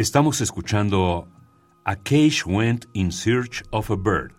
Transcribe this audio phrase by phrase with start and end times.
[0.00, 1.28] Estamos escuchando
[1.84, 4.32] A Cage Went in Search of a Bird.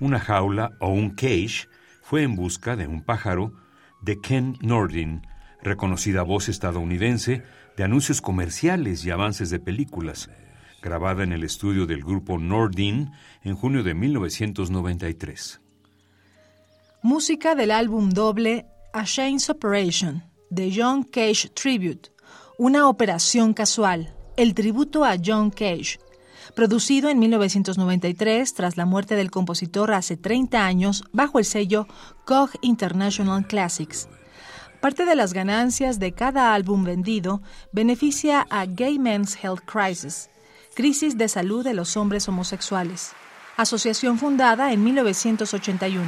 [0.00, 1.68] Una jaula o un cage
[2.00, 3.52] fue en busca de un pájaro
[4.00, 5.20] de Ken Nordin,
[5.62, 7.42] reconocida voz estadounidense
[7.76, 10.30] de anuncios comerciales y avances de películas,
[10.80, 13.12] grabada en el estudio del grupo Nordin
[13.44, 15.60] en junio de 1993.
[17.02, 22.12] Música del álbum doble A Shane's Operation, de John Cage Tribute,
[22.56, 26.00] una operación casual, el tributo a John Cage,
[26.56, 31.86] producido en 1993 tras la muerte del compositor hace 30 años bajo el sello
[32.24, 34.08] Koch International Classics.
[34.80, 40.30] Parte de las ganancias de cada álbum vendido beneficia a Gay Men's Health Crisis,
[40.74, 43.12] crisis de salud de los hombres homosexuales,
[43.58, 46.06] asociación fundada en 1981.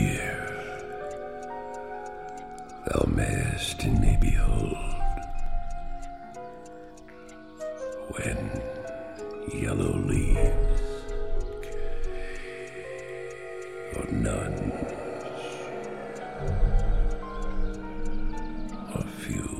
[0.00, 0.46] Of year.
[2.86, 4.76] Thou mayest in me behold
[8.14, 8.62] when
[9.62, 10.82] yellow leaves
[13.96, 14.72] or none
[18.94, 19.50] or few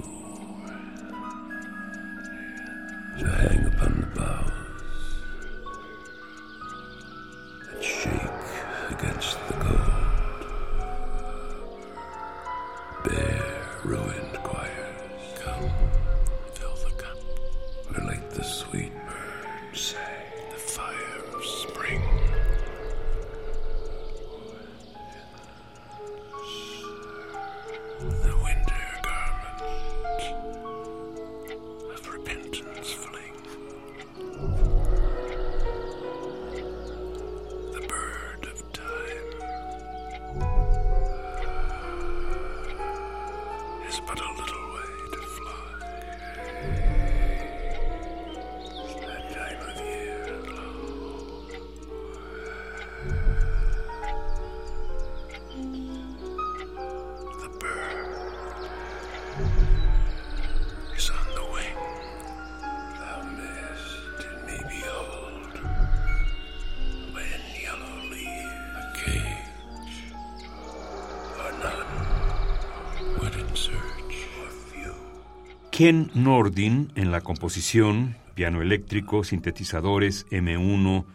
[3.18, 3.99] to hang upon
[75.80, 81.06] Ken Nordin en la composición, piano eléctrico, sintetizadores M1,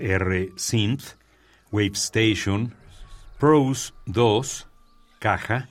[0.00, 1.04] R Synth,
[1.70, 2.74] Wave Station,
[3.38, 4.66] Pros 2,
[5.20, 5.68] caja,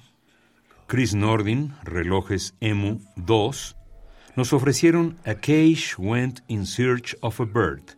[0.88, 3.76] Chris Nordin, relojes EMU 2,
[4.38, 7.98] nos ofrecieron A Cage Went in Search of a Bird.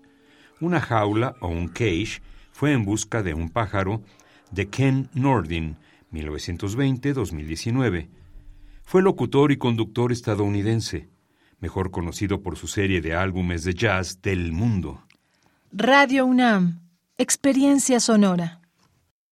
[0.59, 4.01] Una jaula o un cage fue en busca de un pájaro
[4.49, 5.77] de Ken Nordin,
[6.11, 8.22] 1920-2019.
[8.83, 11.09] Fue locutor y conductor estadounidense,
[11.59, 15.03] mejor conocido por su serie de álbumes de jazz del mundo.
[15.71, 16.81] Radio UNAM,
[17.17, 18.62] experiencia sonora.